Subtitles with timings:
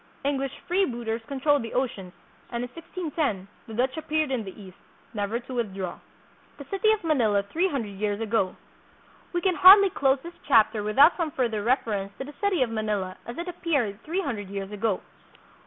[0.25, 2.11] English free booters controlled the oceans,
[2.49, 4.79] and in 1610 the Dutch appeared in the East,
[5.13, 5.99] never to withdraw.
[6.57, 8.55] The City of Manila Three Hundred Years Ago.
[9.31, 12.71] We can hardly close this chapter without some further ref erence to the city of
[12.71, 15.01] Manila as it appeared three hundred years ago.